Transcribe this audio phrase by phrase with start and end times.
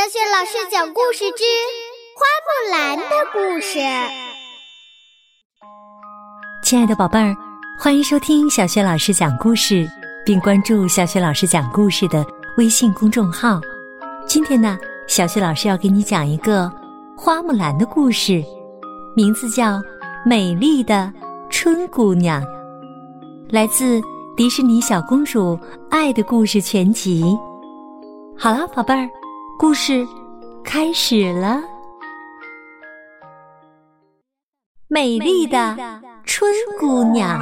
[0.00, 1.44] 小雪老师讲故事之
[2.16, 3.04] 《花木兰的
[3.34, 3.78] 故事》。
[6.64, 7.36] 亲爱的宝贝儿，
[7.78, 9.86] 欢迎收听小雪老师讲故事，
[10.24, 12.24] 并关注小雪老师讲故事的
[12.56, 13.60] 微信公众号。
[14.26, 16.72] 今天呢，小雪老师要给你讲一个
[17.14, 18.42] 花木兰的故事，
[19.14, 19.72] 名字叫
[20.24, 21.12] 《美丽的
[21.50, 22.42] 春姑娘》，
[23.50, 24.00] 来自
[24.34, 25.54] 迪士尼小公主
[25.90, 27.22] 《爱的故事全集》。
[28.38, 29.06] 好了，宝贝儿。
[29.60, 30.08] 故事
[30.64, 31.60] 开始了。
[34.88, 35.76] 美丽的
[36.24, 37.38] 春姑娘，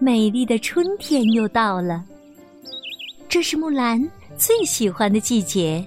[0.00, 2.04] 美丽的春天又到了。
[3.28, 4.04] 这是木兰
[4.36, 5.86] 最喜欢的季节。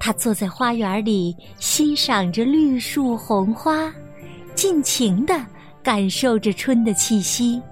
[0.00, 3.94] 她坐在花园里，欣赏着绿树红花，
[4.56, 5.40] 尽情的
[5.84, 7.62] 感受着春的气息。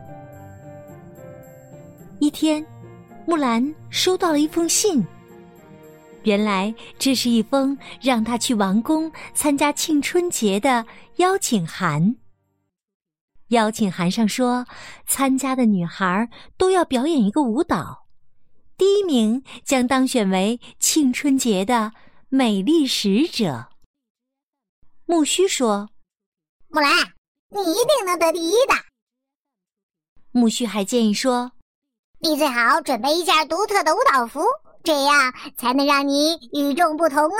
[2.21, 2.65] 一天。
[3.29, 5.07] 木兰收到了一封信，
[6.23, 12.17] 原来这是一封让她去王宫参加庆春节的邀请函。
[13.49, 14.65] 邀请函上说，
[15.07, 18.07] 参加的女孩都要表演一个舞蹈，
[18.79, 21.93] 第一名将当选为庆春节的
[22.31, 23.69] 美丽使者。
[25.05, 25.91] 木须说
[26.73, 26.91] ：“木兰，
[27.51, 28.75] 你一定能得第一的。”
[30.33, 31.53] 木须还建议说。
[32.21, 34.41] 你最好准备一件独特的舞蹈服，
[34.83, 37.39] 这样才能让你与众不同哦。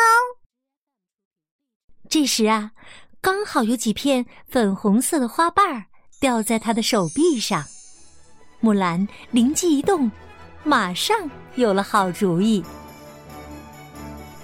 [2.09, 2.71] 这时啊，
[3.21, 5.85] 刚好有几片粉红色的花瓣儿
[6.21, 7.65] 掉在他的手臂上。
[8.61, 10.09] 木兰灵机一动，
[10.63, 12.65] 马上有了好主意。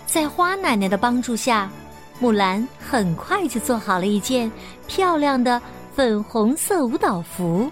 [0.05, 1.71] 在花奶奶的帮助下，
[2.19, 4.51] 木兰很快就做好了一件
[4.89, 5.63] 漂亮的
[5.95, 7.71] 粉红色舞蹈服。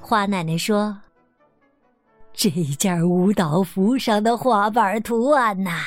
[0.00, 0.96] 花奶奶说。
[2.36, 5.82] 这件舞蹈服上的花瓣图案呐，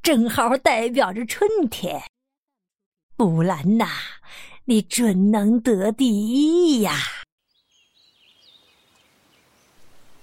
[0.00, 2.00] 正好代表着春天。
[3.16, 3.88] 木兰呐，
[4.66, 6.94] 你准能得第一呀！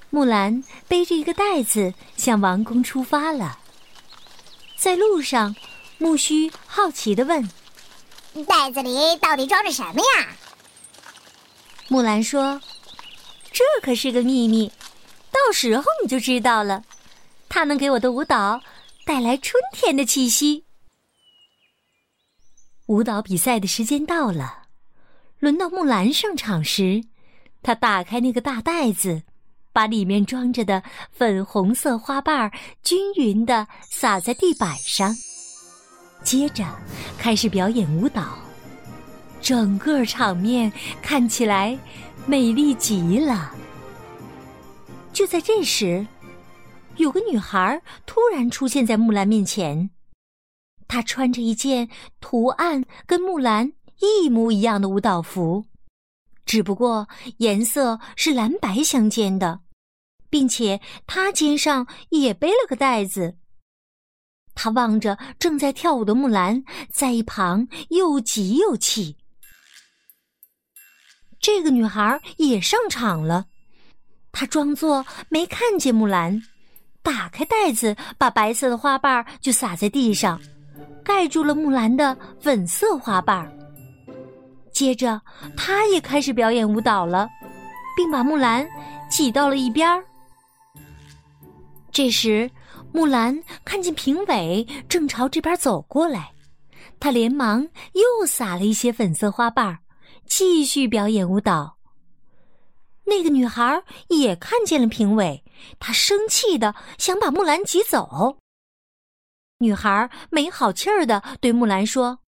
[0.10, 3.60] 木兰背着一个袋子向王宫出发了。
[4.78, 5.54] 在路上，
[5.98, 7.44] 木须好奇的问
[8.48, 10.30] ：“袋子里到底装着什么呀？”
[11.90, 12.62] 木兰说
[13.52, 14.72] ：“这可是个秘密。”
[15.50, 16.84] 到时候你就知道了，
[17.50, 18.62] 它能给我的舞蹈
[19.04, 20.64] 带来春天的气息。
[22.86, 24.68] 舞蹈比赛的时间到了，
[25.40, 27.04] 轮到木兰上场时，
[27.64, 29.24] 她打开那个大袋子，
[29.74, 32.52] 把里面装着的粉红色花瓣
[32.84, 35.16] 均匀的撒在地板上，
[36.24, 36.64] 接着
[37.18, 38.38] 开始表演舞蹈。
[39.42, 40.72] 整个场面
[41.02, 41.76] 看起来
[42.28, 43.56] 美丽极了。
[45.20, 46.08] 就在这时，
[46.96, 49.90] 有个女孩突然出现在木兰面前。
[50.88, 51.90] 她穿着一件
[52.22, 55.66] 图案跟木兰一模一样的舞蹈服，
[56.46, 57.06] 只不过
[57.40, 59.60] 颜色是蓝白相间的，
[60.30, 63.36] 并且她肩上也背了个袋子。
[64.56, 69.18] 她望着正在跳舞的木兰，在一旁又急又气。
[71.42, 73.48] 这个女孩也上场了。
[74.32, 76.42] 他装作没看见木兰，
[77.02, 80.40] 打开袋子，把白色的花瓣就撒在地上，
[81.04, 83.52] 盖住了木兰的粉色花瓣。
[84.72, 85.20] 接着，
[85.58, 87.28] 他也开始表演舞蹈了，
[87.98, 88.66] 并把木兰
[89.10, 90.04] 挤到了一边儿。
[91.92, 92.50] 这时，
[92.94, 96.32] 木兰看见评委正朝这边走过来，
[97.00, 99.80] 他连忙又撒了一些粉色花瓣，
[100.28, 101.79] 继续表演舞蹈。
[103.10, 105.44] 那个女孩也看见了评委，
[105.80, 108.38] 她生气的想把木兰挤走。
[109.58, 112.20] 女孩没好气儿的对木兰说：“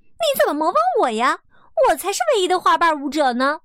[0.00, 1.40] 你怎么模仿我呀？
[1.88, 3.60] 我才是唯一的花瓣舞者呢！”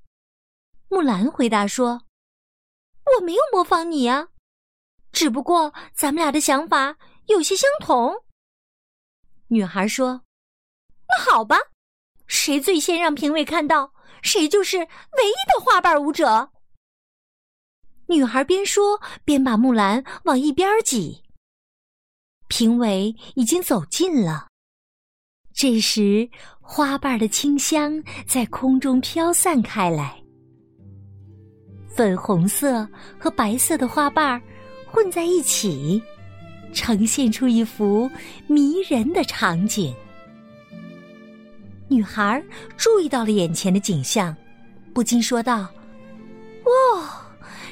[0.89, 2.01] 木兰回答说
[3.15, 4.27] ：“我没有模仿你呀，
[5.13, 6.97] 只不过咱们俩的想法
[7.27, 8.25] 有些相同。”
[9.47, 10.23] 女孩说
[11.07, 11.57] ：“那好吧，
[12.27, 16.49] 谁最先让评委看到？”谁就是唯一的花瓣舞者。
[18.07, 21.23] 女孩边说边把木兰往一边挤。
[22.47, 24.47] 评委已经走近了。
[25.53, 26.29] 这时，
[26.59, 30.21] 花瓣的清香在空中飘散开来，
[31.87, 32.87] 粉红色
[33.19, 34.41] 和白色的花瓣
[34.87, 36.01] 混在一起，
[36.73, 38.09] 呈现出一幅
[38.47, 39.95] 迷人的场景。
[41.91, 42.41] 女孩
[42.77, 44.33] 注意到了眼前的景象，
[44.93, 45.67] 不禁说道
[46.63, 47.29] ：“哇，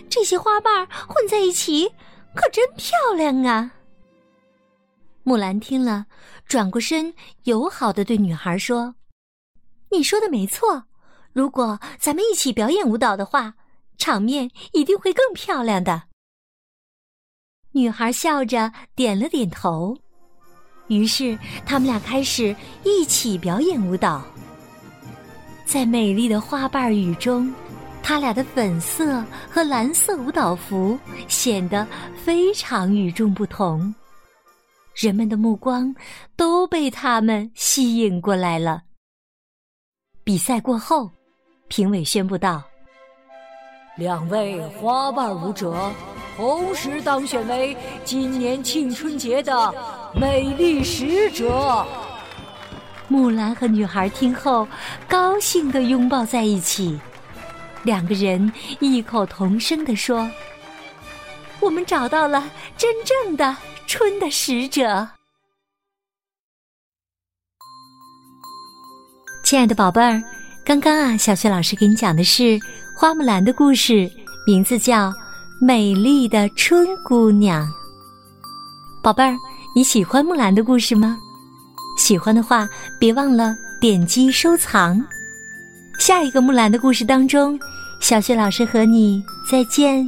[0.10, 1.88] 这些花瓣混在一起，
[2.36, 3.72] 可真漂亮啊！
[5.24, 6.06] 木兰听了，
[6.46, 7.14] 转过身，
[7.44, 8.96] 友好的对女孩说
[9.90, 10.84] ：“你说的没错，
[11.32, 13.54] 如果咱们一起表演舞蹈的话，
[13.98, 16.04] 场面一定会更漂亮的。”
[17.72, 19.98] 女孩笑着点了点头。
[20.90, 22.54] 于是，他们俩开始
[22.84, 24.22] 一起表演舞蹈。
[25.64, 27.54] 在美丽的花瓣雨中，
[28.02, 33.94] 他俩的粉色和蓝色舞蹈服显得非常与众不同。
[34.96, 35.96] 人们的目光
[36.36, 38.82] 都被他们吸引过来了。
[40.24, 41.10] 比赛过后，
[41.68, 42.64] 评委宣布道
[43.96, 45.92] ：“两位花瓣舞者。”
[46.40, 47.76] 同时当选为
[48.06, 49.76] 今年庆春节的
[50.16, 51.86] 美丽使者。
[53.10, 54.66] 木兰和女孩听后，
[55.06, 56.98] 高兴地拥抱在一起。
[57.84, 58.50] 两个人
[58.80, 60.32] 异口同声地说
[61.60, 63.54] ：“我们找到了真正的
[63.86, 65.10] 春的使者。”
[69.44, 70.24] 亲爱的宝贝儿，
[70.64, 72.58] 刚刚啊，小雪老师给你讲的是
[72.98, 74.10] 花木兰的故事，
[74.48, 75.14] 名字叫。
[75.62, 77.70] 美丽的春姑娘，
[79.04, 79.36] 宝贝儿，
[79.76, 81.18] 你喜欢木兰的故事吗？
[81.98, 82.66] 喜欢的话，
[82.98, 85.06] 别忘了点击收藏。
[86.00, 87.60] 下一个木兰的故事当中，
[88.00, 89.22] 小雪老师和你
[89.52, 90.08] 再见。